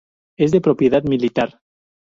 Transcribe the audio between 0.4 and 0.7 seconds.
de